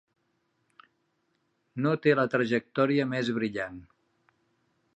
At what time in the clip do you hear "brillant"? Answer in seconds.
3.39-3.77